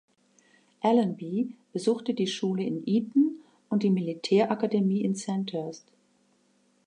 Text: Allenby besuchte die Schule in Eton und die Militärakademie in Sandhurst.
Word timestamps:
Allenby 0.81 1.53
besuchte 1.73 2.15
die 2.15 2.25
Schule 2.25 2.63
in 2.63 2.81
Eton 2.87 3.39
und 3.69 3.83
die 3.83 3.91
Militärakademie 3.91 5.03
in 5.03 5.13
Sandhurst. 5.13 5.85